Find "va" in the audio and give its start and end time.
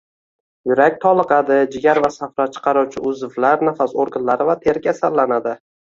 2.07-2.11, 4.53-4.61